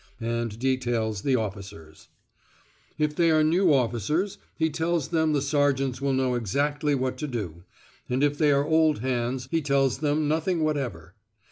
and 0.19 0.57
details 0.57 1.21
the 1.21 1.35
officers; 1.35 2.09
if 2.97 3.15
they 3.15 3.29
are 3.29 3.43
new 3.43 3.71
officers 3.71 4.39
he 4.57 4.67
tells 4.67 5.09
them 5.09 5.31
the 5.31 5.43
sergeants 5.43 6.01
will 6.01 6.11
know 6.11 6.33
exactly 6.33 6.95
what 6.95 7.17
to 7.19 7.27
do, 7.27 7.63
and 8.09 8.23
if 8.23 8.35
they 8.35 8.51
are 8.51 8.65
old 8.65 9.01
hands 9.01 9.47
he 9.51 9.61
tells 9.61 9.99
them 9.99 10.27
nothing 10.27 10.63
whatever. 10.63 11.13